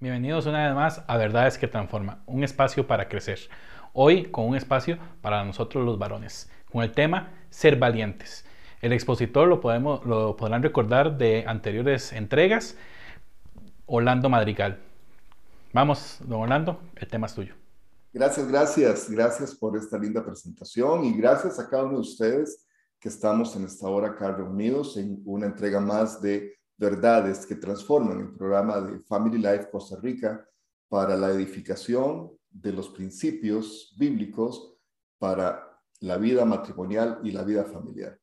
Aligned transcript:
Bienvenidos 0.00 0.46
una 0.46 0.64
vez 0.64 0.74
más 0.74 1.04
a 1.06 1.18
Verdades 1.18 1.58
que 1.58 1.68
Transforma, 1.68 2.22
un 2.24 2.42
espacio 2.42 2.86
para 2.86 3.10
crecer. 3.10 3.38
Hoy 3.92 4.30
con 4.30 4.46
un 4.46 4.56
espacio 4.56 4.96
para 5.20 5.44
nosotros 5.44 5.84
los 5.84 5.98
varones, 5.98 6.50
con 6.72 6.82
el 6.82 6.92
tema 6.92 7.32
Ser 7.50 7.76
valientes. 7.76 8.46
El 8.80 8.94
expositor 8.94 9.46
lo, 9.46 9.60
podemos, 9.60 10.06
lo 10.06 10.38
podrán 10.38 10.62
recordar 10.62 11.18
de 11.18 11.44
anteriores 11.46 12.14
entregas, 12.14 12.78
Orlando 13.86 14.28
Madrigal. 14.28 14.78
Vamos, 15.72 16.18
don 16.20 16.42
Orlando, 16.42 16.80
el 16.96 17.08
tema 17.08 17.26
es 17.26 17.34
tuyo. 17.34 17.54
Gracias, 18.12 18.46
gracias, 18.48 19.10
gracias 19.10 19.54
por 19.54 19.76
esta 19.76 19.98
linda 19.98 20.24
presentación 20.24 21.04
y 21.04 21.14
gracias 21.14 21.58
a 21.58 21.68
cada 21.68 21.84
uno 21.84 21.94
de 21.94 22.00
ustedes 22.00 22.66
que 23.00 23.08
estamos 23.08 23.54
en 23.56 23.64
esta 23.64 23.88
hora 23.88 24.08
acá 24.08 24.30
reunidos 24.32 24.96
en 24.96 25.20
una 25.24 25.46
entrega 25.46 25.80
más 25.80 26.22
de 26.22 26.54
Verdades 26.76 27.44
que 27.44 27.56
Transforman, 27.56 28.20
el 28.20 28.32
programa 28.34 28.80
de 28.80 29.00
Family 29.00 29.38
Life 29.38 29.68
Costa 29.70 29.96
Rica 30.00 30.48
para 30.88 31.16
la 31.16 31.30
edificación 31.30 32.30
de 32.50 32.72
los 32.72 32.88
principios 32.88 33.94
bíblicos 33.98 34.76
para 35.18 35.80
la 36.00 36.16
vida 36.16 36.44
matrimonial 36.44 37.20
y 37.22 37.32
la 37.32 37.42
vida 37.42 37.64
familiar. 37.64 38.18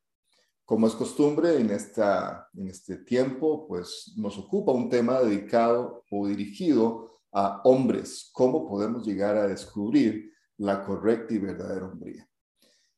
Como 0.72 0.86
es 0.86 0.94
costumbre 0.94 1.60
en, 1.60 1.68
esta, 1.68 2.48
en 2.54 2.68
este 2.68 2.96
tiempo, 2.96 3.68
pues 3.68 4.14
nos 4.16 4.38
ocupa 4.38 4.72
un 4.72 4.88
tema 4.88 5.20
dedicado 5.20 6.02
o 6.10 6.26
dirigido 6.26 7.20
a 7.30 7.60
hombres, 7.64 8.30
cómo 8.32 8.66
podemos 8.66 9.04
llegar 9.04 9.36
a 9.36 9.46
descubrir 9.46 10.32
la 10.56 10.82
correcta 10.82 11.34
y 11.34 11.38
verdadera 11.40 11.84
hombría. 11.84 12.26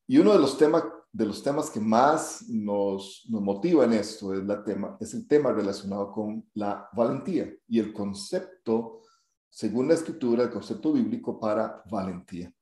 Y 0.07 0.19
uno 0.19 0.35
de 0.35 0.39
los, 0.39 0.57
temas 0.57 0.85
de 1.11 1.27
los 1.27 1.43
temas 1.43 1.69
que 1.69 1.81
más 1.81 2.49
nos, 2.49 3.27
nos 3.29 3.43
motiva 3.43 3.85
en 3.87 3.95
esto 3.95 4.33
es, 4.33 4.45
la 4.45 4.63
tema, 4.63 4.97
es 5.01 5.13
el 5.15 5.27
tema 5.27 5.51
relacionado 5.51 6.13
con 6.13 6.49
la 6.55 6.89
valentía 6.93 7.53
y 7.67 7.81
el 7.81 7.93
concepto, 7.93 9.01
según 9.51 9.89
la 9.89 9.95
escritura, 9.95 10.45
el 10.45 10.51
concepto 10.51 10.93
bíblico 10.93 11.41
para 11.41 11.83
valentía. 11.91 12.55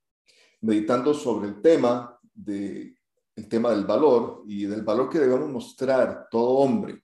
Meditando 0.62 1.12
sobre 1.12 1.48
el 1.48 1.60
tema 1.60 2.18
de 2.32 2.96
el 3.42 3.48
tema 3.48 3.70
del 3.70 3.84
valor 3.84 4.44
y 4.46 4.66
del 4.66 4.82
valor 4.82 5.10
que 5.10 5.18
debemos 5.18 5.50
mostrar 5.50 6.28
todo 6.30 6.58
hombre. 6.58 7.02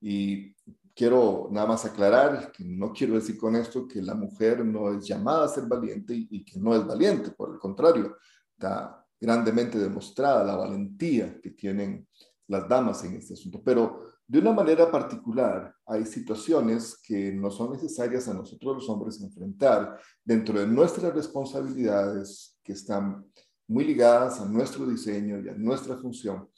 Y 0.00 0.54
quiero 0.94 1.48
nada 1.50 1.66
más 1.66 1.84
aclarar 1.84 2.52
que 2.52 2.64
no 2.64 2.92
quiero 2.92 3.14
decir 3.14 3.36
con 3.36 3.56
esto 3.56 3.88
que 3.88 4.00
la 4.00 4.14
mujer 4.14 4.64
no 4.64 4.92
es 4.92 5.04
llamada 5.04 5.46
a 5.46 5.48
ser 5.48 5.64
valiente 5.66 6.14
y, 6.14 6.44
que 6.44 6.60
no 6.60 6.76
es 6.76 6.86
valiente, 6.86 7.32
por 7.32 7.52
el 7.52 7.58
contrario, 7.58 8.16
está 8.52 9.04
grandemente 9.20 9.78
demostrada 9.78 10.44
la 10.44 10.54
valentía 10.54 11.40
que 11.40 11.50
tienen 11.50 12.06
las 12.46 12.68
damas 12.68 13.02
en 13.04 13.16
este 13.16 13.34
asunto. 13.34 13.60
Pero 13.64 14.12
de 14.28 14.38
una 14.38 14.52
manera 14.52 14.90
particular, 14.92 15.74
hay 15.86 16.06
situaciones 16.06 16.96
que 17.02 17.32
no 17.32 17.50
son 17.50 17.72
necesarias 17.72 18.28
a 18.28 18.34
nosotros 18.34 18.76
los 18.76 18.88
hombres 18.88 19.20
enfrentar 19.20 19.98
dentro 20.24 20.60
de 20.60 20.68
nuestras 20.68 21.12
responsabilidades 21.12 22.56
que 22.62 22.74
están 22.74 23.26
muy 23.66 23.84
ligadas 23.84 24.40
a 24.40 24.46
nuestro 24.46 24.86
diseño 24.86 25.40
y 25.40 25.48
a 25.48 25.54
nuestra 25.54 25.96
función 25.96 26.48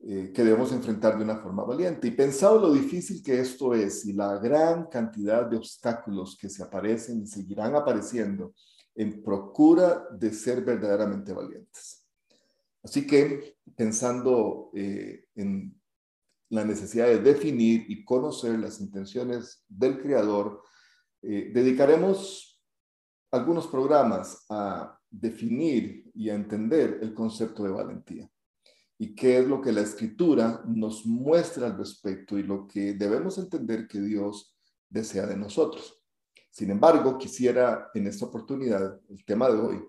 eh, 0.00 0.32
que 0.32 0.44
debemos 0.44 0.70
enfrentar 0.72 1.18
de 1.18 1.24
una 1.24 1.38
forma 1.38 1.64
valiente. 1.64 2.06
Y 2.06 2.12
pensado 2.12 2.60
lo 2.60 2.72
difícil 2.72 3.22
que 3.22 3.40
esto 3.40 3.74
es 3.74 4.06
y 4.06 4.12
la 4.12 4.38
gran 4.38 4.86
cantidad 4.86 5.46
de 5.46 5.56
obstáculos 5.56 6.38
que 6.40 6.48
se 6.48 6.62
aparecen 6.62 7.22
y 7.22 7.26
seguirán 7.26 7.74
apareciendo 7.74 8.54
en 8.94 9.22
procura 9.22 10.06
de 10.12 10.32
ser 10.32 10.64
verdaderamente 10.64 11.32
valientes. 11.32 12.06
Así 12.82 13.06
que 13.06 13.56
pensando 13.76 14.70
eh, 14.74 15.24
en 15.34 15.78
la 16.50 16.64
necesidad 16.64 17.06
de 17.06 17.18
definir 17.18 17.84
y 17.88 18.04
conocer 18.04 18.58
las 18.58 18.80
intenciones 18.80 19.64
del 19.68 20.00
Creador, 20.00 20.62
eh, 21.22 21.50
dedicaremos 21.52 22.62
algunos 23.30 23.66
programas 23.66 24.46
a 24.48 24.98
definir 25.10 26.07
y 26.18 26.30
a 26.30 26.34
entender 26.34 26.98
el 27.00 27.14
concepto 27.14 27.62
de 27.62 27.70
valentía 27.70 28.28
y 28.98 29.14
qué 29.14 29.38
es 29.38 29.46
lo 29.46 29.60
que 29.60 29.70
la 29.70 29.82
escritura 29.82 30.60
nos 30.66 31.06
muestra 31.06 31.68
al 31.68 31.78
respecto 31.78 32.36
y 32.36 32.42
lo 32.42 32.66
que 32.66 32.94
debemos 32.94 33.38
entender 33.38 33.86
que 33.86 34.00
Dios 34.00 34.56
desea 34.88 35.26
de 35.26 35.36
nosotros. 35.36 36.02
Sin 36.50 36.72
embargo, 36.72 37.16
quisiera 37.16 37.88
en 37.94 38.08
esta 38.08 38.26
oportunidad, 38.26 38.98
el 39.08 39.24
tema 39.24 39.48
de 39.48 39.58
hoy, 39.60 39.84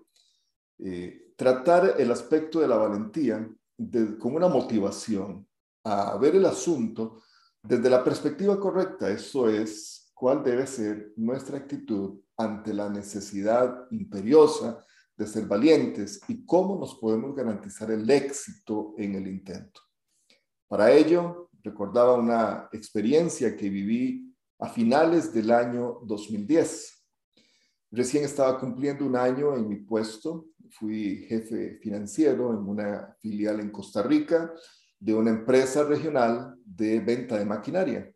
eh, 0.78 1.32
tratar 1.36 1.96
el 1.98 2.12
aspecto 2.12 2.60
de 2.60 2.68
la 2.68 2.76
valentía 2.76 3.50
con 4.20 4.36
una 4.36 4.46
motivación 4.46 5.44
a 5.82 6.16
ver 6.16 6.36
el 6.36 6.46
asunto 6.46 7.22
desde 7.60 7.90
la 7.90 8.04
perspectiva 8.04 8.60
correcta, 8.60 9.10
eso 9.10 9.48
es, 9.48 10.12
cuál 10.14 10.44
debe 10.44 10.66
ser 10.68 11.12
nuestra 11.16 11.58
actitud 11.58 12.20
ante 12.36 12.72
la 12.72 12.88
necesidad 12.88 13.86
imperiosa 13.90 14.84
de 15.20 15.26
ser 15.26 15.44
valientes 15.44 16.22
y 16.28 16.46
cómo 16.46 16.78
nos 16.78 16.94
podemos 16.94 17.36
garantizar 17.36 17.90
el 17.90 18.08
éxito 18.08 18.94
en 18.96 19.16
el 19.16 19.26
intento. 19.28 19.82
Para 20.66 20.90
ello, 20.92 21.50
recordaba 21.62 22.14
una 22.14 22.70
experiencia 22.72 23.54
que 23.54 23.68
viví 23.68 24.34
a 24.58 24.70
finales 24.70 25.30
del 25.34 25.50
año 25.50 25.98
2010. 26.04 27.04
Recién 27.90 28.24
estaba 28.24 28.58
cumpliendo 28.58 29.04
un 29.04 29.14
año 29.14 29.54
en 29.54 29.68
mi 29.68 29.76
puesto, 29.76 30.46
fui 30.70 31.26
jefe 31.28 31.78
financiero 31.82 32.52
en 32.52 32.66
una 32.66 33.14
filial 33.20 33.60
en 33.60 33.70
Costa 33.70 34.02
Rica 34.02 34.54
de 34.98 35.12
una 35.12 35.32
empresa 35.32 35.84
regional 35.84 36.56
de 36.64 36.98
venta 37.00 37.38
de 37.38 37.44
maquinaria. 37.44 38.10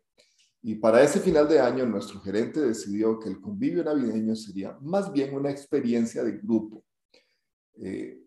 Y 0.63 0.73
para 0.73 1.03
ese 1.03 1.19
final 1.19 1.47
de 1.47 1.59
año, 1.59 1.85
nuestro 1.85 2.19
gerente 2.21 2.61
decidió 2.61 3.19
que 3.19 3.29
el 3.29 3.39
convivio 3.39 3.83
navideño 3.83 4.35
sería 4.35 4.75
más 4.81 5.11
bien 5.13 5.35
una 5.35 5.51
experiencia 5.51 6.23
de 6.23 6.39
grupo, 6.39 6.83
eh, 7.81 8.21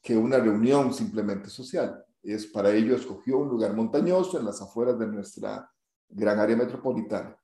que 0.00 0.16
una 0.16 0.38
reunión 0.38 0.92
simplemente 0.92 1.48
social. 1.48 2.04
Es 2.22 2.46
para 2.46 2.72
ello 2.72 2.96
escogió 2.96 3.38
un 3.38 3.48
lugar 3.48 3.74
montañoso 3.74 4.38
en 4.38 4.46
las 4.46 4.60
afueras 4.62 4.98
de 4.98 5.06
nuestra 5.06 5.70
gran 6.08 6.38
área 6.38 6.56
metropolitana. 6.56 7.36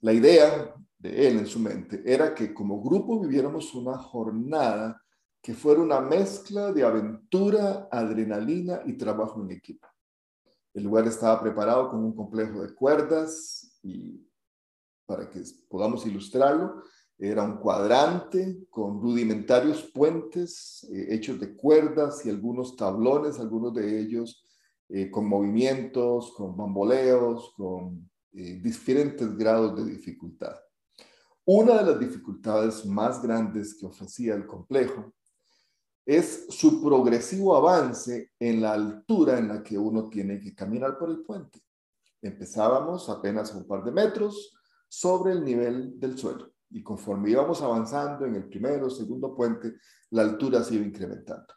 La 0.00 0.12
idea 0.12 0.74
de 0.98 1.28
él 1.28 1.38
en 1.38 1.46
su 1.46 1.58
mente 1.58 2.02
era 2.04 2.34
que 2.34 2.54
como 2.54 2.82
grupo 2.82 3.20
viviéramos 3.20 3.74
una 3.74 3.98
jornada 3.98 5.02
que 5.42 5.54
fuera 5.54 5.80
una 5.80 6.00
mezcla 6.00 6.72
de 6.72 6.84
aventura, 6.84 7.88
adrenalina 7.90 8.82
y 8.86 8.92
trabajo 8.94 9.42
en 9.42 9.50
equipo. 9.50 9.88
El 10.72 10.84
lugar 10.84 11.06
estaba 11.06 11.42
preparado 11.42 11.88
con 11.88 12.04
un 12.04 12.14
complejo 12.14 12.62
de 12.62 12.74
cuerdas 12.74 13.78
y 13.82 14.24
para 15.04 15.28
que 15.28 15.42
podamos 15.68 16.06
ilustrarlo, 16.06 16.84
era 17.22 17.44
un 17.44 17.58
cuadrante 17.58 18.66
con 18.68 19.00
rudimentarios 19.00 19.84
puentes 19.94 20.84
eh, 20.92 21.14
hechos 21.14 21.38
de 21.38 21.54
cuerdas 21.54 22.26
y 22.26 22.30
algunos 22.30 22.74
tablones, 22.74 23.38
algunos 23.38 23.72
de 23.72 24.00
ellos 24.00 24.44
eh, 24.88 25.08
con 25.08 25.28
movimientos, 25.28 26.32
con 26.32 26.56
bamboleos, 26.56 27.54
con 27.56 28.10
eh, 28.32 28.58
diferentes 28.60 29.36
grados 29.36 29.76
de 29.76 29.92
dificultad. 29.92 30.56
Una 31.44 31.78
de 31.78 31.92
las 31.92 32.00
dificultades 32.00 32.84
más 32.86 33.22
grandes 33.22 33.74
que 33.74 33.86
ofrecía 33.86 34.34
el 34.34 34.44
complejo 34.44 35.12
es 36.04 36.46
su 36.48 36.82
progresivo 36.82 37.54
avance 37.54 38.32
en 38.40 38.62
la 38.62 38.72
altura 38.72 39.38
en 39.38 39.46
la 39.46 39.62
que 39.62 39.78
uno 39.78 40.08
tiene 40.08 40.40
que 40.40 40.56
caminar 40.56 40.98
por 40.98 41.08
el 41.08 41.22
puente. 41.22 41.60
Empezábamos 42.20 43.08
apenas 43.08 43.52
a 43.52 43.58
un 43.58 43.66
par 43.68 43.84
de 43.84 43.92
metros 43.92 44.56
sobre 44.88 45.30
el 45.30 45.44
nivel 45.44 46.00
del 46.00 46.18
suelo 46.18 46.52
y 46.72 46.82
conforme 46.82 47.30
íbamos 47.30 47.60
avanzando 47.62 48.24
en 48.24 48.34
el 48.34 48.48
primero 48.48 48.88
segundo 48.88 49.34
puente, 49.34 49.74
la 50.10 50.22
altura 50.22 50.62
se 50.62 50.74
iba 50.74 50.86
incrementando. 50.86 51.54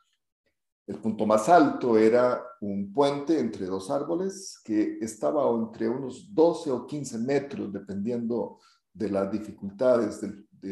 El 0.88 0.98
punto 0.98 1.26
más 1.26 1.50
alto 1.50 1.98
era 1.98 2.44
un 2.62 2.94
puente 2.94 3.40
entre 3.40 3.66
dos 3.66 3.90
árboles 3.90 4.60
que 4.64 5.00
estaba 5.02 5.50
entre 5.58 5.90
unos 5.90 6.34
12 6.34 6.72
o 6.72 6.86
15 6.86 7.18
metros, 7.20 7.74
dependiendo 7.74 8.60
de 8.94 9.10
las 9.10 9.32
dificultades 9.32 10.22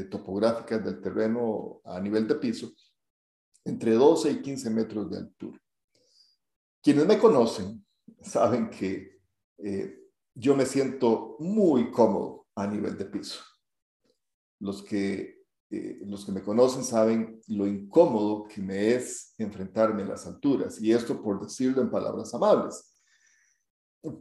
topográficas 0.10 0.84
del 0.84 1.02
terreno 1.02 1.82
a 1.84 2.00
nivel 2.00 2.28
de 2.28 2.36
piso, 2.36 2.72
entre 3.66 3.94
12 3.94 4.32
y 4.32 4.42
15 4.42 4.70
metros 4.70 5.10
de 5.10 5.18
altura. 5.18 5.60
Quienes 6.82 7.08
me 7.08 7.18
conocen 7.18 7.84
saben 8.22 8.70
que 8.70 9.20
eh, 9.58 10.00
yo 10.36 10.56
me 10.56 10.66
siento 10.66 11.38
muy 11.40 11.90
cómodo 11.92 12.48
a 12.56 12.68
nivel 12.68 12.98
de 12.98 13.06
piso. 13.06 13.42
Los 14.64 14.82
que, 14.82 15.44
eh, 15.70 16.00
los 16.06 16.26
que 16.26 16.32
me 16.32 16.42
conocen 16.42 16.86
saben 16.86 17.42
lo 17.50 17.68
incómodo 17.68 18.48
que 18.48 18.62
me 18.62 18.96
es 18.96 19.34
enfrentarme 19.38 20.04
a 20.04 20.08
las 20.08 20.26
alturas, 20.26 20.82
y 20.82 20.94
esto 20.94 21.22
por 21.22 21.42
decirlo 21.42 21.82
en 21.82 21.92
palabras 21.92 22.34
amables. 22.34 22.90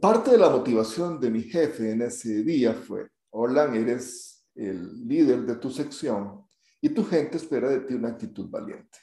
parte 0.01 0.31
de 0.31 0.37
la 0.37 0.49
motivación 0.49 1.17
de 1.19 1.31
mi 1.31 1.43
jefe 1.43 1.91
en 1.91 2.01
ese 2.01 2.43
día 2.43 2.73
fue, 2.73 3.07
Orlan, 3.29 3.73
eres 3.75 4.45
el 4.53 5.07
líder 5.07 5.45
de 5.45 5.55
tu 5.55 5.69
sección 5.69 6.43
y 6.81 6.89
tu 6.89 7.05
gente 7.05 7.37
espera 7.37 7.69
de 7.69 7.79
ti 7.79 7.93
una 7.93 8.09
actitud 8.09 8.49
valiente. 8.49 8.97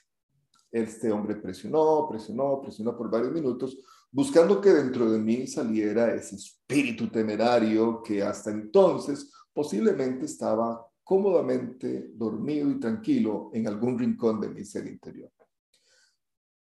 Este 0.70 1.10
hombre 1.10 1.37
presionó, 1.37 2.06
presionó, 2.06 2.60
presionó 2.60 2.94
por 2.96 3.10
varios 3.10 3.32
minutos, 3.32 3.78
buscando 4.12 4.60
que 4.60 4.70
dentro 4.70 5.10
de 5.10 5.19
mí 5.19 5.46
saliera 5.46 6.14
ese 6.14 6.37
espíritu 6.37 7.08
temerario 7.08 8.02
que 8.02 8.22
hasta 8.22 8.50
entonces 8.50 9.32
posiblemente 9.54 10.26
estaba 10.26 10.87
cómodamente 11.11 12.12
dormido 12.15 12.71
y 12.71 12.79
tranquilo 12.79 13.51
en 13.53 13.67
algún 13.67 13.99
rincón 13.99 14.41
de 14.41 14.49
mi 14.49 14.65
ser 14.65 14.87
interior. 14.87 15.33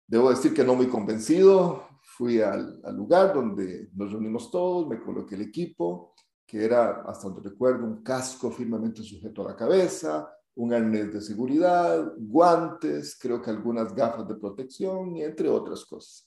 Debo 0.08 0.30
decir 0.30 0.54
que 0.54 0.64
no 0.64 0.74
muy 0.74 0.88
convencido, 0.88 2.00
fui 2.02 2.40
al, 2.40 2.82
lugar 2.96 3.34
donde 3.34 3.90
nos 3.94 4.10
reunimos 4.10 4.50
todos, 4.50 4.88
me 4.88 5.02
coloqué 5.02 5.36
el 5.36 5.42
equipo, 5.42 6.14
que 6.48 6.64
era, 6.64 7.02
hasta 7.02 7.28
donde 7.28 7.50
recuerdo, 7.50 7.86
un 7.86 8.02
casco 8.04 8.50
firmemente 8.50 9.04
sujeto 9.04 9.42
a 9.42 9.50
la 9.50 9.58
cabeza, 9.58 10.30
un 10.56 10.74
arnés 10.74 11.14
de 11.14 11.20
seguridad, 11.20 12.14
guantes, 12.18 13.18
creo 13.20 13.42
que 13.42 13.50
algunas 13.50 13.94
gafas 13.94 14.30
de 14.30 14.36
protección 14.36 15.14
y 15.18 15.24
entre 15.24 15.50
otras 15.50 15.84
cosas. 15.84 16.26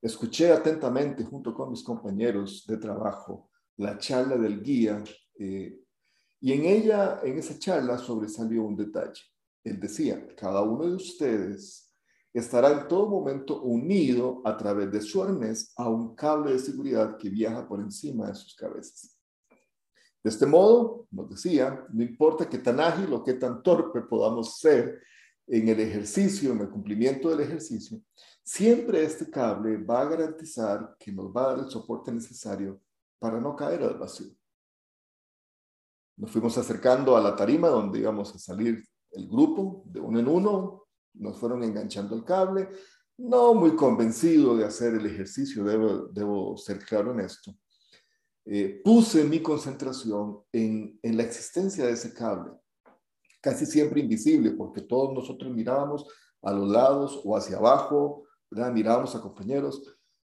Escuché 0.00 0.50
atentamente 0.50 1.24
junto 1.24 1.52
con 1.52 1.68
mis 1.68 1.82
compañeros 1.82 2.64
de 2.66 2.78
trabajo 2.78 3.50
la 3.76 3.98
charla 3.98 4.38
del 4.38 4.62
guía 4.62 5.04
eh, 5.38 5.78
y 6.40 6.52
en 6.52 6.64
ella, 6.64 7.20
en 7.22 7.38
esa 7.38 7.58
charla, 7.58 7.98
sobresalió 7.98 8.62
un 8.62 8.76
detalle. 8.76 9.22
Él 9.64 9.80
decía, 9.80 10.26
cada 10.36 10.62
uno 10.62 10.86
de 10.86 10.94
ustedes 10.94 11.92
estará 12.32 12.70
en 12.70 12.88
todo 12.88 13.08
momento 13.08 13.60
unido 13.62 14.40
a 14.44 14.56
través 14.56 14.90
de 14.92 15.00
su 15.00 15.22
arnés 15.22 15.72
a 15.76 15.88
un 15.88 16.14
cable 16.14 16.52
de 16.52 16.58
seguridad 16.58 17.16
que 17.16 17.28
viaja 17.28 17.66
por 17.66 17.80
encima 17.80 18.28
de 18.28 18.34
sus 18.34 18.54
cabezas. 18.54 19.16
De 20.22 20.30
este 20.30 20.46
modo, 20.46 21.06
nos 21.10 21.30
decía, 21.30 21.84
no 21.92 22.02
importa 22.02 22.48
qué 22.48 22.58
tan 22.58 22.80
ágil 22.80 23.12
o 23.12 23.24
qué 23.24 23.34
tan 23.34 23.62
torpe 23.62 24.02
podamos 24.02 24.58
ser 24.58 25.00
en 25.46 25.68
el 25.68 25.80
ejercicio, 25.80 26.52
en 26.52 26.60
el 26.60 26.68
cumplimiento 26.68 27.30
del 27.30 27.40
ejercicio, 27.40 28.00
siempre 28.44 29.02
este 29.02 29.30
cable 29.30 29.78
va 29.78 30.02
a 30.02 30.08
garantizar 30.08 30.96
que 30.98 31.10
nos 31.10 31.26
va 31.34 31.44
a 31.44 31.48
dar 31.54 31.58
el 31.64 31.70
soporte 31.70 32.12
necesario 32.12 32.80
para 33.18 33.40
no 33.40 33.56
caer 33.56 33.82
al 33.82 33.98
vacío. 33.98 34.37
Nos 36.18 36.30
fuimos 36.30 36.58
acercando 36.58 37.16
a 37.16 37.20
la 37.20 37.34
tarima 37.34 37.68
donde 37.68 38.00
íbamos 38.00 38.34
a 38.34 38.38
salir 38.38 38.84
el 39.12 39.28
grupo 39.28 39.84
de 39.86 40.00
uno 40.00 40.18
en 40.18 40.28
uno, 40.28 40.84
nos 41.14 41.38
fueron 41.38 41.62
enganchando 41.62 42.16
el 42.16 42.24
cable. 42.24 42.68
No 43.16 43.54
muy 43.54 43.74
convencido 43.74 44.56
de 44.56 44.64
hacer 44.64 44.94
el 44.94 45.06
ejercicio, 45.06 45.64
debo, 45.64 46.08
debo 46.08 46.56
ser 46.56 46.78
claro 46.84 47.12
en 47.12 47.20
esto. 47.20 47.54
Eh, 48.44 48.80
puse 48.84 49.24
mi 49.24 49.40
concentración 49.40 50.40
en, 50.52 50.98
en 51.02 51.16
la 51.16 51.22
existencia 51.22 51.86
de 51.86 51.92
ese 51.92 52.12
cable, 52.14 52.52
casi 53.40 53.66
siempre 53.66 54.00
invisible, 54.00 54.52
porque 54.52 54.82
todos 54.82 55.14
nosotros 55.14 55.52
mirábamos 55.52 56.06
a 56.42 56.52
los 56.52 56.68
lados 56.68 57.20
o 57.24 57.36
hacia 57.36 57.58
abajo, 57.58 58.24
¿verdad? 58.50 58.72
mirábamos 58.72 59.14
a 59.14 59.20
compañeros, 59.20 59.82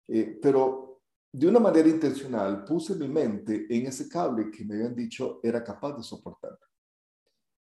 eh, 0.08 0.38
pero 0.40 0.91
de 1.34 1.48
una 1.48 1.58
manera 1.58 1.88
intencional 1.88 2.62
puse 2.62 2.94
mi 2.94 3.08
mente 3.08 3.66
en 3.70 3.86
ese 3.86 4.06
cable 4.06 4.50
que 4.50 4.66
me 4.66 4.74
habían 4.74 4.94
dicho 4.94 5.40
era 5.42 5.64
capaz 5.64 5.96
de 5.96 6.02
soportar. 6.02 6.58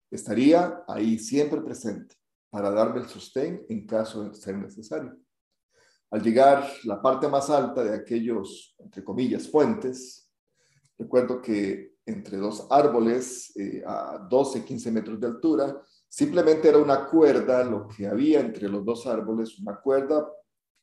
Estaría 0.09 0.83
ahí 0.87 1.19
siempre 1.19 1.61
presente 1.61 2.15
para 2.49 2.71
darme 2.71 3.01
el 3.01 3.07
sostén 3.07 3.63
en 3.69 3.85
caso 3.85 4.23
de 4.23 4.33
ser 4.33 4.57
necesario. 4.57 5.15
Al 6.09 6.23
llegar 6.23 6.67
la 6.85 6.99
parte 6.99 7.27
más 7.27 7.51
alta 7.51 7.83
de 7.83 7.95
aquellos, 7.95 8.75
entre 8.79 9.03
comillas, 9.03 9.47
fuentes, 9.47 10.27
recuerdo 10.97 11.39
que 11.39 11.97
entre 12.07 12.37
dos 12.37 12.65
árboles 12.71 13.55
eh, 13.55 13.83
a 13.85 14.25
12, 14.27 14.65
15 14.65 14.91
metros 14.91 15.19
de 15.19 15.27
altura, 15.27 15.79
simplemente 16.07 16.69
era 16.69 16.79
una 16.79 17.05
cuerda, 17.05 17.63
lo 17.63 17.87
que 17.87 18.07
había 18.07 18.39
entre 18.39 18.67
los 18.67 18.83
dos 18.83 19.05
árboles, 19.05 19.59
una 19.59 19.79
cuerda 19.79 20.27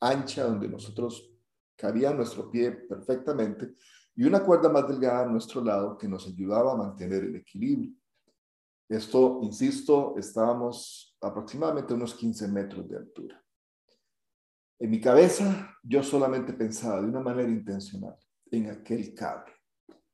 ancha 0.00 0.44
donde 0.44 0.68
nosotros 0.68 1.35
cabía 1.76 2.12
nuestro 2.12 2.50
pie 2.50 2.72
perfectamente 2.72 3.74
y 4.14 4.24
una 4.24 4.42
cuerda 4.42 4.68
más 4.68 4.88
delgada 4.88 5.22
a 5.22 5.30
nuestro 5.30 5.62
lado 5.62 5.96
que 5.96 6.08
nos 6.08 6.26
ayudaba 6.26 6.72
a 6.72 6.76
mantener 6.76 7.24
el 7.24 7.36
equilibrio. 7.36 7.92
Esto, 8.88 9.40
insisto, 9.42 10.14
estábamos 10.16 11.16
aproximadamente 11.20 11.92
a 11.92 11.96
unos 11.96 12.14
15 12.14 12.48
metros 12.48 12.88
de 12.88 12.96
altura. 12.96 13.42
En 14.78 14.90
mi 14.90 15.00
cabeza 15.00 15.74
yo 15.82 16.02
solamente 16.02 16.52
pensaba 16.52 17.00
de 17.00 17.08
una 17.08 17.20
manera 17.20 17.50
intencional 17.50 18.16
en 18.50 18.70
aquel 18.70 19.14
cable. 19.14 19.52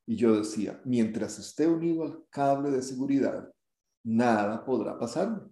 Y 0.06 0.17
yo 0.17 0.37
decía, 0.37 0.81
mientras 0.85 1.38
esté 1.38 1.67
unido 1.67 2.05
al 2.05 2.25
cable 2.29 2.70
de 2.70 2.82
seguridad, 2.82 3.49
nada 4.05 4.65
podrá 4.65 4.99
pasarme. 4.99 5.43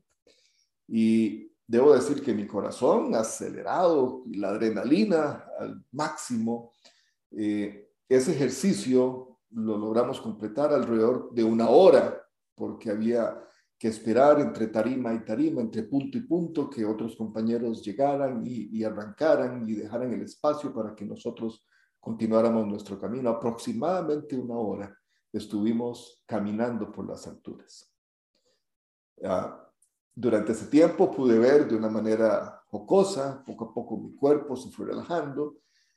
Y 0.89 1.50
debo 1.71 1.95
decir 1.95 2.21
que 2.21 2.35
mi 2.35 2.49
corazón 2.49 3.15
acelerado, 3.15 4.25
la 4.27 4.49
adrenalina 4.49 5.45
al 5.57 5.85
máximo, 5.93 6.73
eh, 7.31 7.93
ese 8.09 8.33
ejercicio 8.33 9.39
lo 9.51 9.79
logramos 9.79 10.21
completar 10.21 10.73
alrededor 10.73 11.33
de 11.33 11.45
una 11.45 11.69
hora 11.69 12.21
porque 12.57 12.91
había 12.91 13.41
que 13.79 13.87
esperar 13.87 14.41
entre 14.41 14.67
tarima 14.67 15.15
y 15.15 15.25
tarima, 15.25 15.61
entre 15.61 15.85
punto 15.85 16.19
y 16.19 16.23
punto, 16.23 16.69
que 16.69 16.85
otros 16.85 17.15
compañeros 17.15 17.85
llegaran 17.85 18.43
y, 18.45 18.83
arrancaran 18.83 19.67
y 19.69 19.75
dejaran 19.75 20.13
el 20.13 20.23
espacio 20.23 20.75
para 20.75 20.97
que 20.97 21.05
nosotros 21.05 21.65
continuáramos 22.01 22.67
nuestro 22.67 22.99
camino. 22.99 23.31
Aproximadamente 23.31 24.37
una 24.37 24.57
hora 24.57 24.99
estuvimos 25.33 26.25
caminando 26.27 26.91
por 26.91 27.07
las 27.07 27.29
alturas. 27.29 27.95
Ah, 29.23 29.70
durante 30.21 30.53
ese 30.53 30.67
tiempo 30.67 31.11
pude 31.11 31.39
ver 31.39 31.67
de 31.67 31.75
una 31.75 31.89
manera 31.89 32.63
jocosa, 32.69 33.43
poco 33.43 33.65
a 33.65 33.75
poco 33.75 33.97
mi 33.97 34.15
cuerpo 34.15 34.55
se 34.55 34.71
fue 34.71 34.87
relajando, 34.87 35.57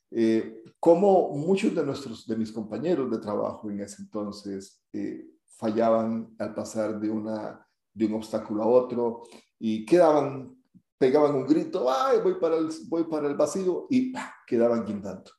eh, 0.10 0.64
como 0.80 1.32
muchos 1.32 1.76
de, 1.76 1.84
nuestros, 1.84 2.26
de 2.26 2.38
mis 2.38 2.52
compañeros 2.52 3.12
de 3.12 3.18
trabajo 3.18 3.70
en 3.70 3.82
ese 3.82 4.02
entonces 4.02 4.82
eh, 4.94 5.26
fallaban 5.58 6.34
al 6.40 6.54
pasar 6.54 7.00
de, 7.02 7.10
una, 7.10 7.68
de 7.94 8.06
un 8.06 8.14
obstáculo 8.14 8.64
a 8.64 8.68
otro 8.68 9.24
y 9.60 9.86
quedaban, 9.86 10.56
pegaban 10.98 11.36
un 11.36 11.46
grito, 11.46 11.86
¡ay, 11.92 12.20
voy 12.24 12.36
para 12.36 12.56
el, 12.58 12.70
voy 12.88 13.04
para 13.04 13.28
el 13.28 13.36
vacío! 13.36 13.88
y 13.90 14.14
quedaban 14.48 14.86
guindando, 14.86 15.32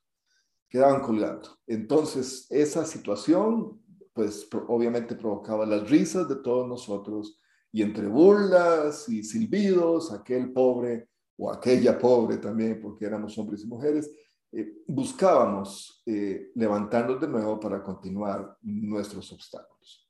quedaban 0.69 1.01
colgando. 1.01 1.57
Entonces, 1.65 2.45
esa 2.51 2.85
situación, 2.85 3.81
pues 4.13 4.47
obviamente 4.67 5.15
provocaba 5.15 5.65
las 5.65 5.89
risas 5.89 6.29
de 6.29 6.35
todos 6.35 6.67
nosotros 6.67 7.39
y 7.75 7.81
entre 7.81 8.07
burlas 8.07 9.09
y 9.09 9.21
silbidos, 9.21 10.13
aquel 10.13 10.53
pobre 10.53 11.09
o 11.37 11.51
aquella 11.51 11.99
pobre 11.99 12.37
también, 12.37 12.79
porque 12.81 13.03
éramos 13.03 13.37
hombres 13.37 13.63
y 13.63 13.67
mujeres, 13.67 14.09
eh, 14.53 14.81
buscábamos 14.87 16.01
eh, 16.05 16.51
levantarnos 16.55 17.19
de 17.19 17.27
nuevo 17.27 17.59
para 17.59 17.83
continuar 17.83 18.57
nuestros 18.61 19.29
obstáculos. 19.33 20.09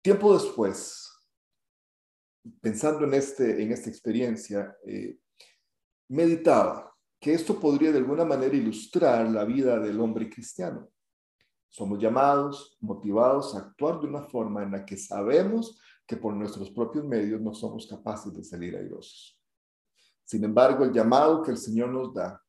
Tiempo 0.00 0.32
después, 0.32 1.12
pensando 2.62 3.04
en, 3.04 3.12
este, 3.12 3.62
en 3.62 3.70
esta 3.70 3.90
experiencia, 3.90 4.74
eh, 4.86 5.18
meditaba 6.08 6.90
que 7.20 7.34
esto 7.34 7.60
podría 7.60 7.92
de 7.92 7.98
alguna 7.98 8.24
manera 8.24 8.56
ilustrar 8.56 9.28
la 9.28 9.44
vida 9.44 9.78
del 9.78 10.00
hombre 10.00 10.30
cristiano. 10.30 10.88
Somos 11.72 11.98
llamados, 11.98 12.76
motivados 12.82 13.54
a 13.54 13.60
actuar 13.60 13.98
de 13.98 14.06
una 14.06 14.22
forma 14.24 14.62
en 14.62 14.72
la 14.72 14.84
que 14.84 14.98
sabemos 14.98 15.80
que 16.06 16.18
por 16.18 16.34
nuestros 16.34 16.70
propios 16.70 17.02
medios 17.06 17.40
no 17.40 17.54
somos 17.54 17.86
capaces 17.86 18.30
de 18.34 18.44
salir 18.44 18.76
airosos. 18.76 19.40
Sin 20.22 20.44
embargo, 20.44 20.84
el 20.84 20.92
llamado 20.92 21.42
que 21.42 21.52
el 21.52 21.56
Señor 21.56 21.88
nos 21.88 22.12
da 22.12 22.42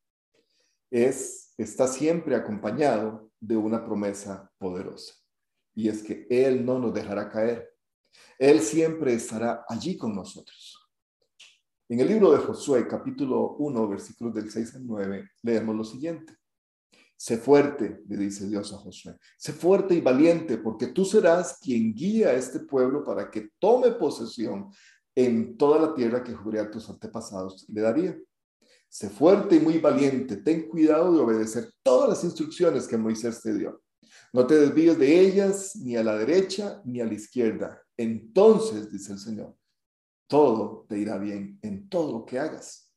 es, 0.91 1.53
está 1.57 1.87
siempre 1.87 2.35
acompañado 2.35 3.31
de 3.39 3.55
una 3.55 3.85
promesa 3.85 4.51
poderosa 4.57 5.13
y 5.73 5.87
es 5.87 6.03
que 6.03 6.27
Él 6.29 6.65
no 6.65 6.77
nos 6.77 6.93
dejará 6.93 7.29
caer. 7.29 7.69
Él 8.37 8.59
siempre 8.59 9.13
estará 9.13 9.63
allí 9.69 9.95
con 9.95 10.13
nosotros. 10.13 10.77
En 11.87 12.01
el 12.01 12.09
libro 12.09 12.33
de 12.33 12.39
Josué, 12.39 12.85
capítulo 12.89 13.55
1, 13.55 13.87
versículos 13.87 14.33
del 14.33 14.51
6 14.51 14.75
al 14.75 14.85
9, 14.85 15.29
leemos 15.43 15.75
lo 15.77 15.85
siguiente. 15.85 16.42
Sé 17.15 17.37
fuerte, 17.37 18.01
le 18.07 18.17
dice 18.17 18.47
Dios 18.47 18.73
a 18.73 18.77
Josué. 18.77 19.15
Sé 19.37 19.53
fuerte 19.53 19.95
y 19.95 20.01
valiente, 20.01 20.57
porque 20.57 20.87
tú 20.87 21.05
serás 21.05 21.57
quien 21.61 21.93
guía 21.93 22.29
a 22.29 22.33
este 22.33 22.59
pueblo 22.59 23.03
para 23.03 23.31
que 23.31 23.49
tome 23.59 23.91
posesión 23.91 24.69
en 25.15 25.57
toda 25.57 25.79
la 25.79 25.93
tierra 25.93 26.23
que 26.23 26.33
juré 26.33 26.59
a 26.59 26.69
tus 26.69 26.89
antepasados 26.89 27.65
le 27.69 27.81
daría. 27.81 28.17
Sé 28.89 29.09
fuerte 29.09 29.55
y 29.55 29.59
muy 29.59 29.79
valiente. 29.79 30.37
Ten 30.37 30.67
cuidado 30.67 31.13
de 31.13 31.19
obedecer 31.19 31.71
todas 31.81 32.09
las 32.09 32.23
instrucciones 32.23 32.87
que 32.87 32.97
Moisés 32.97 33.41
te 33.41 33.53
dio. 33.53 33.81
No 34.31 34.45
te 34.45 34.55
desvíes 34.55 34.97
de 34.97 35.19
ellas 35.19 35.75
ni 35.75 35.95
a 35.95 36.03
la 36.03 36.17
derecha 36.17 36.81
ni 36.85 37.01
a 37.01 37.05
la 37.05 37.13
izquierda. 37.13 37.81
Entonces, 37.97 38.91
dice 38.91 39.13
el 39.13 39.19
Señor, 39.19 39.55
todo 40.27 40.85
te 40.87 40.97
irá 40.97 41.17
bien 41.17 41.59
en 41.61 41.87
todo 41.89 42.19
lo 42.19 42.25
que 42.25 42.39
hagas. 42.39 42.91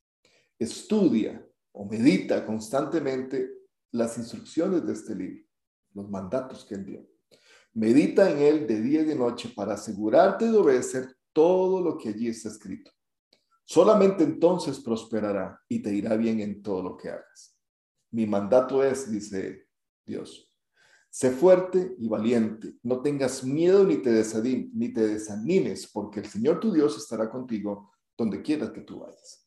Estudia 0.58 1.46
o 1.72 1.84
medita 1.84 2.44
constantemente 2.44 3.55
las 3.92 4.18
instrucciones 4.18 4.86
de 4.86 4.92
este 4.92 5.14
libro, 5.14 5.44
los 5.94 6.08
mandatos 6.08 6.64
que 6.64 6.74
él 6.74 6.84
dio. 6.84 7.06
Medita 7.74 8.30
en 8.30 8.38
él 8.38 8.66
de 8.66 8.80
día 8.80 9.02
y 9.02 9.04
de 9.04 9.14
noche 9.14 9.52
para 9.54 9.74
asegurarte 9.74 10.50
de 10.50 10.56
obedecer 10.56 11.14
todo 11.32 11.82
lo 11.82 11.98
que 11.98 12.08
allí 12.08 12.28
está 12.28 12.48
escrito. 12.48 12.90
Solamente 13.64 14.24
entonces 14.24 14.80
prosperará 14.80 15.60
y 15.68 15.80
te 15.82 15.92
irá 15.92 16.16
bien 16.16 16.40
en 16.40 16.62
todo 16.62 16.82
lo 16.82 16.96
que 16.96 17.10
hagas. 17.10 17.58
Mi 18.12 18.26
mandato 18.26 18.82
es, 18.82 19.10
dice 19.10 19.66
Dios, 20.06 20.50
sé 21.10 21.30
fuerte 21.30 21.96
y 21.98 22.08
valiente, 22.08 22.76
no 22.82 23.02
tengas 23.02 23.42
miedo 23.42 23.84
ni 23.84 23.96
te, 23.98 24.10
ni 24.72 24.92
te 24.92 25.06
desanimes, 25.06 25.86
porque 25.88 26.20
el 26.20 26.26
Señor 26.26 26.60
tu 26.60 26.72
Dios 26.72 26.96
estará 26.96 27.28
contigo 27.28 27.92
donde 28.16 28.40
quiera 28.40 28.72
que 28.72 28.82
tú 28.82 29.00
vayas. 29.00 29.45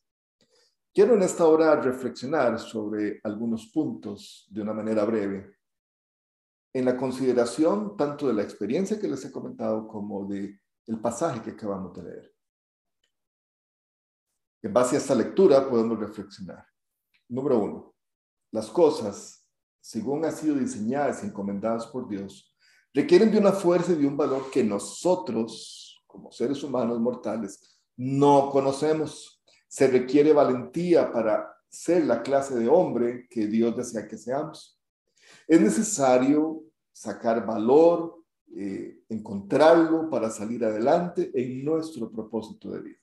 Quiero 0.92 1.14
en 1.14 1.22
esta 1.22 1.46
hora 1.46 1.76
reflexionar 1.76 2.58
sobre 2.58 3.20
algunos 3.22 3.66
puntos 3.68 4.46
de 4.50 4.60
una 4.60 4.72
manera 4.72 5.04
breve 5.04 5.56
en 6.72 6.84
la 6.84 6.96
consideración 6.96 7.96
tanto 7.96 8.26
de 8.26 8.34
la 8.34 8.42
experiencia 8.42 8.98
que 8.98 9.08
les 9.08 9.24
he 9.24 9.30
comentado 9.30 9.86
como 9.86 10.26
de 10.26 10.60
el 10.86 11.00
pasaje 11.00 11.42
que 11.42 11.50
acabamos 11.50 11.94
de 11.96 12.02
leer. 12.02 12.34
En 14.62 14.72
base 14.72 14.96
a 14.96 14.98
esta 14.98 15.14
lectura 15.14 15.68
podemos 15.70 15.98
reflexionar. 15.98 16.66
Número 17.28 17.58
uno, 17.58 17.94
las 18.50 18.68
cosas, 18.68 19.46
según 19.80 20.24
han 20.24 20.32
sido 20.32 20.56
diseñadas 20.56 21.22
y 21.22 21.26
encomendadas 21.26 21.86
por 21.86 22.08
Dios, 22.08 22.56
requieren 22.92 23.30
de 23.30 23.38
una 23.38 23.52
fuerza 23.52 23.92
y 23.92 23.96
de 23.96 24.06
un 24.06 24.16
valor 24.16 24.50
que 24.50 24.64
nosotros, 24.64 26.02
como 26.06 26.32
seres 26.32 26.64
humanos 26.64 26.98
mortales, 26.98 27.80
no 27.96 28.50
conocemos. 28.50 29.39
Se 29.70 29.86
requiere 29.86 30.32
valentía 30.32 31.12
para 31.12 31.54
ser 31.68 32.04
la 32.04 32.22
clase 32.22 32.58
de 32.58 32.68
hombre 32.68 33.28
que 33.30 33.46
Dios 33.46 33.76
desea 33.76 34.08
que 34.08 34.18
seamos. 34.18 34.80
Es 35.46 35.60
necesario 35.60 36.64
sacar 36.92 37.46
valor, 37.46 38.24
eh, 38.56 39.04
encontrarlo 39.08 40.10
para 40.10 40.28
salir 40.28 40.64
adelante 40.64 41.30
en 41.32 41.64
nuestro 41.64 42.10
propósito 42.10 42.72
de 42.72 42.80
vida. 42.80 42.98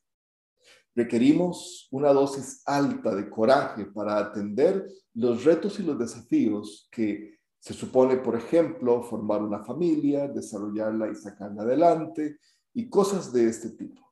Requerimos 0.94 1.88
una 1.90 2.12
dosis 2.12 2.64
alta 2.66 3.16
de 3.16 3.30
coraje 3.30 3.86
para 3.86 4.18
atender 4.18 4.86
los 5.14 5.46
retos 5.46 5.80
y 5.80 5.84
los 5.84 5.98
desafíos 5.98 6.90
que 6.92 7.38
se 7.60 7.74
supone, 7.74 8.18
por 8.18 8.36
ejemplo, 8.36 9.02
formar 9.04 9.42
una 9.42 9.64
familia, 9.64 10.28
desarrollarla 10.28 11.10
y 11.10 11.16
sacarla 11.16 11.62
adelante 11.62 12.40
y 12.74 12.90
cosas 12.90 13.32
de 13.32 13.48
este 13.48 13.70
tipo. 13.70 14.06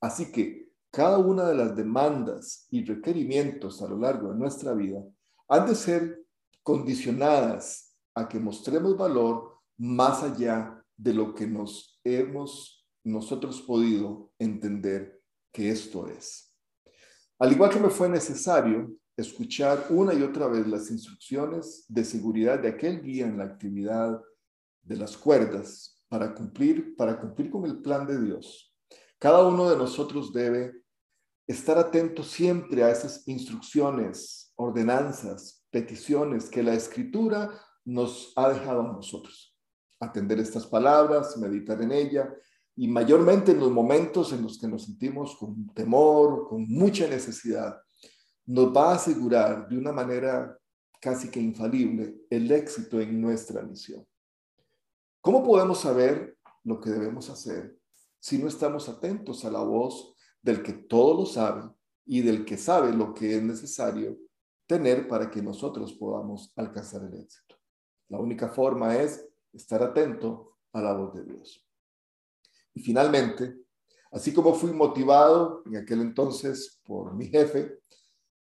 Así 0.00 0.32
que 0.32 0.67
cada 0.90 1.18
una 1.18 1.44
de 1.48 1.54
las 1.54 1.76
demandas 1.76 2.66
y 2.70 2.84
requerimientos 2.84 3.82
a 3.82 3.88
lo 3.88 3.98
largo 3.98 4.30
de 4.30 4.38
nuestra 4.38 4.74
vida 4.74 5.02
han 5.48 5.66
de 5.66 5.74
ser 5.74 6.24
condicionadas 6.62 7.96
a 8.14 8.28
que 8.28 8.38
mostremos 8.38 8.96
valor 8.96 9.58
más 9.76 10.22
allá 10.22 10.84
de 10.96 11.14
lo 11.14 11.34
que 11.34 11.46
nos 11.46 12.00
hemos 12.04 12.86
nosotros 13.04 13.62
podido 13.62 14.32
entender 14.38 15.22
que 15.52 15.70
esto 15.70 16.08
es. 16.08 16.54
Al 17.38 17.52
igual 17.52 17.70
que 17.70 17.80
me 17.80 17.90
fue 17.90 18.08
necesario 18.08 18.92
escuchar 19.16 19.86
una 19.90 20.14
y 20.14 20.22
otra 20.22 20.46
vez 20.48 20.66
las 20.66 20.90
instrucciones 20.90 21.84
de 21.88 22.04
seguridad 22.04 22.58
de 22.58 22.68
aquel 22.68 23.02
guía 23.02 23.26
en 23.26 23.38
la 23.38 23.44
actividad 23.44 24.20
de 24.82 24.96
las 24.96 25.16
cuerdas 25.16 26.02
para 26.08 26.34
cumplir, 26.34 26.96
para 26.96 27.20
cumplir 27.20 27.50
con 27.50 27.64
el 27.64 27.80
plan 27.80 28.06
de 28.06 28.20
Dios. 28.20 28.67
Cada 29.18 29.44
uno 29.44 29.68
de 29.68 29.76
nosotros 29.76 30.32
debe 30.32 30.72
estar 31.48 31.76
atento 31.76 32.22
siempre 32.22 32.84
a 32.84 32.90
esas 32.90 33.26
instrucciones, 33.26 34.52
ordenanzas, 34.54 35.64
peticiones 35.70 36.48
que 36.48 36.62
la 36.62 36.74
escritura 36.74 37.50
nos 37.84 38.32
ha 38.36 38.50
dejado 38.50 38.80
a 38.80 38.92
nosotros. 38.92 39.56
Atender 39.98 40.38
estas 40.38 40.66
palabras, 40.66 41.36
meditar 41.36 41.82
en 41.82 41.90
ella 41.90 42.32
y 42.76 42.86
mayormente 42.86 43.50
en 43.50 43.58
los 43.58 43.72
momentos 43.72 44.32
en 44.32 44.42
los 44.42 44.56
que 44.56 44.68
nos 44.68 44.84
sentimos 44.84 45.36
con 45.36 45.66
temor, 45.74 46.46
con 46.48 46.68
mucha 46.68 47.08
necesidad, 47.08 47.76
nos 48.46 48.72
va 48.74 48.92
a 48.92 48.94
asegurar 48.94 49.68
de 49.68 49.78
una 49.78 49.90
manera 49.90 50.56
casi 51.00 51.28
que 51.28 51.40
infalible 51.40 52.14
el 52.30 52.50
éxito 52.52 53.00
en 53.00 53.20
nuestra 53.20 53.62
misión. 53.62 54.06
¿Cómo 55.20 55.42
podemos 55.42 55.80
saber 55.80 56.38
lo 56.62 56.80
que 56.80 56.90
debemos 56.90 57.28
hacer 57.30 57.77
si 58.20 58.38
no 58.38 58.48
estamos 58.48 58.88
atentos 58.88 59.44
a 59.44 59.50
la 59.50 59.60
voz 59.60 60.14
del 60.42 60.62
que 60.62 60.72
todo 60.72 61.20
lo 61.20 61.26
sabe 61.26 61.70
y 62.04 62.20
del 62.20 62.44
que 62.44 62.56
sabe 62.56 62.92
lo 62.92 63.14
que 63.14 63.36
es 63.36 63.42
necesario 63.42 64.18
tener 64.66 65.08
para 65.08 65.30
que 65.30 65.42
nosotros 65.42 65.92
podamos 65.94 66.52
alcanzar 66.56 67.02
el 67.04 67.20
éxito? 67.20 67.56
La 68.08 68.18
única 68.18 68.48
forma 68.48 68.96
es 68.96 69.26
estar 69.52 69.82
atento 69.82 70.58
a 70.72 70.80
la 70.80 70.92
voz 70.94 71.14
de 71.14 71.24
Dios. 71.24 71.64
Y 72.74 72.80
finalmente, 72.80 73.56
así 74.12 74.32
como 74.32 74.54
fui 74.54 74.72
motivado 74.72 75.62
en 75.66 75.76
aquel 75.76 76.00
entonces 76.00 76.80
por 76.84 77.14
mi 77.14 77.26
jefe 77.26 77.80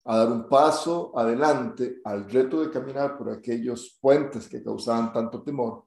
a 0.04 0.18
dar 0.18 0.30
un 0.30 0.48
paso 0.48 1.16
adelante 1.18 2.00
al 2.04 2.30
reto 2.30 2.60
de 2.60 2.70
caminar 2.70 3.18
por 3.18 3.30
aquellos 3.30 3.98
puentes 4.00 4.48
que 4.48 4.62
causaban 4.62 5.12
tanto 5.12 5.42
temor, 5.42 5.84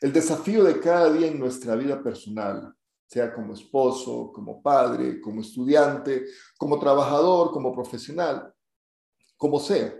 el 0.00 0.12
desafío 0.12 0.64
de 0.64 0.80
cada 0.80 1.10
día 1.10 1.28
en 1.28 1.38
nuestra 1.38 1.74
vida 1.74 2.02
personal, 2.02 2.74
sea 3.06 3.32
como 3.32 3.54
esposo, 3.54 4.32
como 4.32 4.62
padre, 4.62 5.20
como 5.20 5.40
estudiante, 5.40 6.26
como 6.58 6.78
trabajador, 6.78 7.50
como 7.52 7.72
profesional, 7.72 8.52
como 9.36 9.60
sea, 9.60 9.94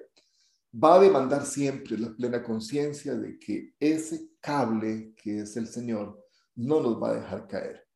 va 0.72 0.94
a 0.94 1.00
demandar 1.00 1.46
siempre 1.46 1.96
la 1.98 2.14
plena 2.14 2.42
conciencia 2.42 3.14
de 3.14 3.38
que 3.38 3.74
ese 3.78 4.30
cable 4.40 5.14
que 5.16 5.40
es 5.40 5.56
el 5.56 5.68
Señor 5.68 6.24
no 6.56 6.80
nos 6.80 7.00
va 7.00 7.10
a 7.10 7.14
dejar 7.14 7.46
caer. 7.46 7.86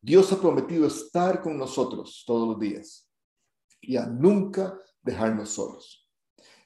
Dios 0.00 0.30
ha 0.32 0.40
prometido 0.40 0.86
estar 0.86 1.42
con 1.42 1.56
nosotros 1.56 2.22
todos 2.26 2.48
los 2.48 2.60
días 2.60 3.10
y 3.80 3.96
a 3.96 4.06
nunca 4.06 4.78
dejarnos 5.02 5.50
solos. 5.50 6.08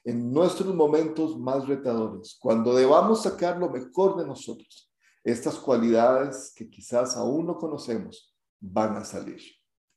En 0.03 0.31
nuestros 0.33 0.73
momentos 0.73 1.39
más 1.39 1.67
retadores, 1.67 2.37
cuando 2.39 2.73
debamos 2.73 3.23
sacar 3.23 3.57
lo 3.57 3.69
mejor 3.69 4.17
de 4.17 4.25
nosotros, 4.25 4.90
estas 5.23 5.57
cualidades 5.57 6.53
que 6.55 6.69
quizás 6.69 7.15
aún 7.15 7.45
no 7.45 7.57
conocemos 7.57 8.35
van 8.59 8.95
a 8.95 9.03
salir. 9.03 9.41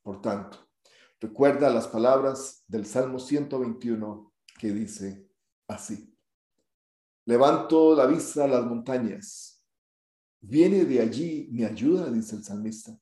Por 0.02 0.20
tanto, 0.20 0.58
recuerda 1.20 1.70
las 1.70 1.88
palabras 1.88 2.64
del 2.68 2.84
Salmo 2.84 3.18
121 3.18 4.32
que 4.58 4.72
dice 4.72 5.28
así. 5.68 6.14
Levanto 7.26 7.94
la 7.94 8.06
vista 8.06 8.44
a 8.44 8.48
las 8.48 8.66
montañas. 8.66 9.64
Viene 10.40 10.84
de 10.84 11.00
allí 11.00 11.48
mi 11.50 11.64
ayuda, 11.64 12.10
dice 12.10 12.36
el 12.36 12.44
salmista. 12.44 12.98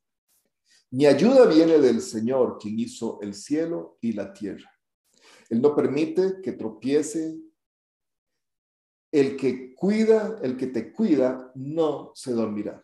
Mi 0.91 1.07
ayuda 1.07 1.47
viene 1.47 1.79
del 1.79 2.01
Señor, 2.01 2.59
quien 2.61 2.79
hizo 2.79 3.21
el 3.23 3.35
cielo 3.35 3.99
y 4.01 4.13
la 4.13 4.33
tierra. 4.33 4.71
Él 5.49 5.61
no 5.61 5.75
permite 5.75 6.41
que 6.43 6.53
tropiece. 6.53 7.37
El 9.13 9.37
que 9.37 9.75
cuida, 9.75 10.39
el 10.43 10.57
que 10.57 10.69
te 10.69 10.91
cuida, 10.91 11.53
no 11.55 12.13
se 12.15 12.33
dormirá. 12.33 12.83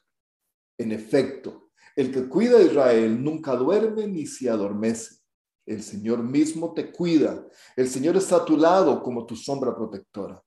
En 0.77 0.93
efecto, 0.93 1.71
el 1.97 2.13
que 2.13 2.29
cuida 2.29 2.59
a 2.59 2.63
Israel 2.63 3.25
nunca 3.25 3.57
duerme 3.57 4.07
ni 4.07 4.27
se 4.27 4.49
adormece. 4.49 5.17
El 5.67 5.83
Señor 5.83 6.23
mismo 6.23 6.73
te 6.75 6.93
cuida. 6.93 7.45
El 7.75 7.89
Señor 7.89 8.17
está 8.17 8.37
a 8.37 8.45
tu 8.45 8.57
lado 8.57 9.03
como 9.03 9.27
tu 9.27 9.35
sombra 9.35 9.75
protectora. 9.75 10.43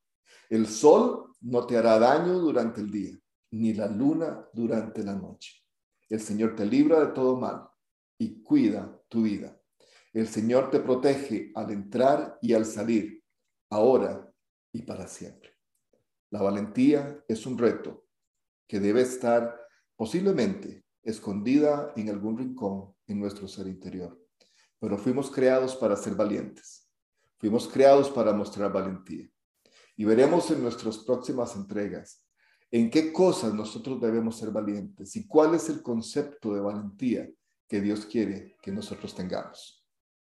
El 0.50 0.68
sol 0.68 1.34
no 1.42 1.66
te 1.66 1.78
hará 1.78 2.00
daño 2.00 2.40
durante 2.40 2.82
el 2.82 2.92
día, 2.92 3.18
ni 3.52 3.74
la 3.74 3.88
luna 3.88 4.48
durante 4.54 5.04
la 5.04 5.16
noche. 5.16 5.64
El 6.10 6.20
Señor 6.20 6.56
te 6.56 6.66
libra 6.66 7.00
de 7.06 7.14
todo 7.14 7.38
mal 7.38 7.68
y 8.18 8.42
cuida 8.44 9.02
tu 9.10 9.24
vida. 9.24 9.60
El 10.14 10.28
Señor 10.28 10.70
te 10.70 10.80
protege 10.80 11.52
al 11.56 11.72
entrar 11.72 12.38
y 12.42 12.54
al 12.54 12.66
salir, 12.66 13.24
ahora 13.70 14.32
y 14.74 14.82
para 14.84 15.08
siempre. 15.08 15.51
La 16.32 16.42
valentía 16.42 17.24
es 17.28 17.46
un 17.46 17.58
reto 17.58 18.06
que 18.68 18.80
debe 18.80 19.02
estar 19.02 19.56
posiblemente 19.96 20.84
escondida 21.04 21.94
en 21.96 22.10
algún 22.10 22.38
rincón 22.38 22.96
en 23.08 23.20
nuestro 23.20 23.48
ser 23.48 23.68
interior 23.68 24.22
pero 24.82 24.98
fuimos 24.98 25.30
creados 25.30 25.76
para 25.76 25.96
ser 25.96 26.16
valientes. 26.16 26.90
Fuimos 27.38 27.68
creados 27.68 28.10
para 28.10 28.34
mostrar 28.34 28.74
valentía. 28.74 29.30
Y 29.96 30.06
veremos 30.06 30.50
en 30.50 30.64
nuestras 30.64 30.98
próximas 30.98 31.56
entregas 31.56 32.26
en 32.72 32.90
qué 32.90 33.14
cosas 33.14 33.54
nosotros 33.54 34.02
debemos 34.02 34.40
ser 34.40 34.50
valientes 34.50 35.16
y 35.16 35.28
cuál 35.28 35.54
es 35.54 35.70
el 35.70 35.84
concepto 35.84 36.54
de 36.56 36.62
valentía 36.62 37.30
que 37.68 37.80
Dios 37.80 38.08
quiere 38.08 38.56
que 38.60 38.72
nosotros 38.72 39.14
tengamos. 39.14 39.86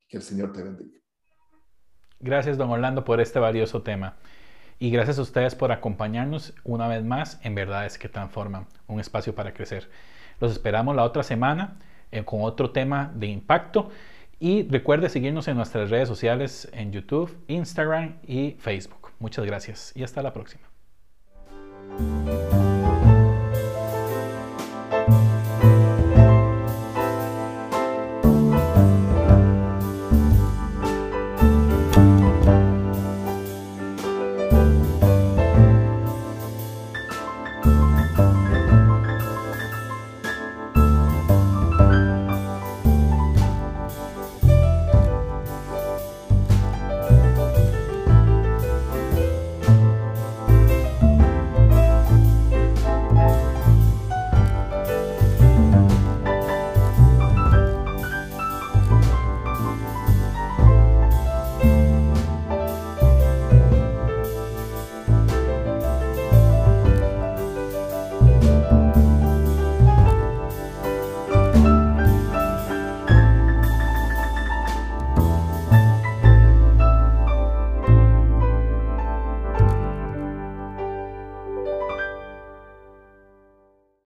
Que 0.08 0.16
el 0.16 0.22
Señor 0.22 0.52
te 0.52 0.62
bendiga. 0.62 0.98
Gracias, 2.18 2.56
don 2.56 2.70
Orlando, 2.70 3.04
por 3.04 3.20
este 3.20 3.38
valioso 3.38 3.82
tema. 3.82 4.16
Y 4.78 4.90
gracias 4.90 5.18
a 5.18 5.22
ustedes 5.22 5.54
por 5.54 5.72
acompañarnos 5.72 6.54
una 6.64 6.86
vez 6.86 7.04
más 7.04 7.40
en 7.42 7.54
Verdades 7.54 7.98
que 7.98 8.08
Transforman, 8.08 8.66
un 8.86 9.00
espacio 9.00 9.34
para 9.34 9.52
crecer. 9.52 9.90
Los 10.40 10.52
esperamos 10.52 10.94
la 10.94 11.04
otra 11.04 11.22
semana 11.22 11.78
eh, 12.12 12.24
con 12.24 12.42
otro 12.42 12.70
tema 12.70 13.10
de 13.14 13.26
impacto. 13.26 13.90
Y 14.40 14.62
recuerde 14.68 15.08
seguirnos 15.08 15.48
en 15.48 15.56
nuestras 15.56 15.90
redes 15.90 16.06
sociales 16.06 16.68
en 16.72 16.92
YouTube, 16.92 17.36
Instagram 17.48 18.18
y 18.24 18.52
Facebook. 18.52 19.10
Muchas 19.18 19.44
gracias 19.44 19.92
y 19.96 20.04
hasta 20.04 20.22
la 20.22 20.32
próxima. 20.32 20.62